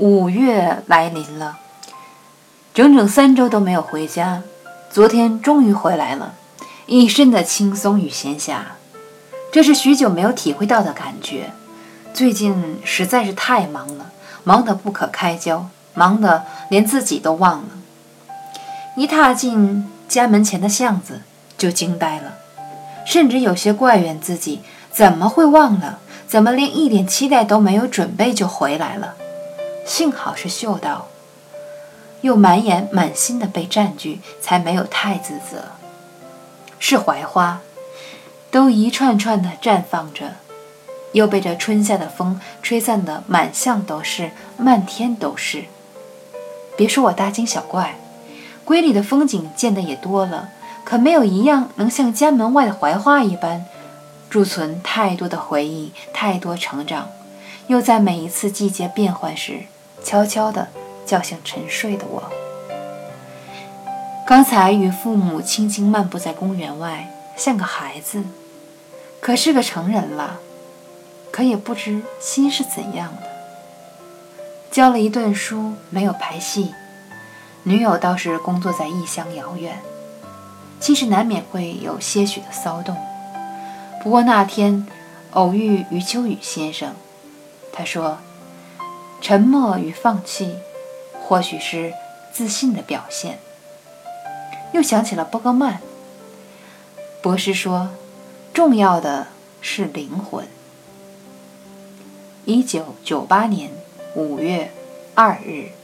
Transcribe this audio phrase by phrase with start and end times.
[0.00, 1.58] 五月来临了，
[2.72, 4.42] 整整三周都没有回家，
[4.90, 6.32] 昨天终于回来了，
[6.86, 8.60] 一身的轻松与闲暇，
[9.52, 11.50] 这是许久没有体会到的感觉。
[12.14, 14.10] 最近实在是太忙了，
[14.42, 17.68] 忙得不可开交，忙得连自己都忘了。
[18.96, 21.20] 一踏进家门前的巷子，
[21.58, 22.38] 就惊呆了，
[23.04, 29.16] 甚至有些怪怨自己怎么会忘了，怎么连一点期待都没有准备就回来了。
[29.90, 31.08] 幸好是嗅到，
[32.20, 35.72] 又满眼满心的被占据，才没有太自责。
[36.78, 37.60] 是槐花，
[38.52, 40.34] 都一串串的绽放着。
[41.10, 45.64] 又被这春夏的风吹散的满巷都是，漫天都是。
[46.76, 47.98] 别说我大惊小怪，
[48.64, 50.50] 闺里的风景见得也多了，
[50.84, 53.66] 可没有一样能像家门外的槐花一般，
[54.30, 57.08] 贮存太多的回忆，太多成长，
[57.66, 59.64] 又在每一次季节变换时，
[60.02, 60.68] 悄悄地
[61.06, 62.22] 叫醒沉睡的我。
[64.26, 68.22] 刚才与父母轻轻漫步在公园外，像个孩子，
[69.20, 70.38] 可是个成人了。
[71.32, 73.22] 可也不知心是怎样的。
[74.70, 76.74] 教了一顿书，没有拍戏，
[77.62, 79.80] 女友倒是工作在异乡遥远，
[80.80, 82.96] 其实难免会有些许的骚动。
[84.02, 84.86] 不过那天
[85.32, 86.94] 偶遇余秋雨先生，
[87.72, 88.18] 他说
[89.20, 90.56] ：“沉默与放弃，
[91.22, 91.92] 或许是
[92.32, 93.38] 自信的表现。”
[94.72, 95.80] 又想起了波格曼
[97.22, 97.90] 博士说
[98.54, 99.26] ：“重要的
[99.60, 100.46] 是灵魂。”
[102.46, 103.70] 一九九八年
[104.14, 104.72] 五月
[105.14, 105.79] 二日。